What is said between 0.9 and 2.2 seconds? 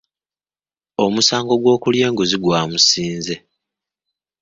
Omusango gw'okulya